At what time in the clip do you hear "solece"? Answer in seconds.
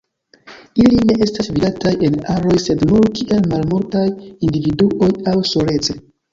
5.55-6.01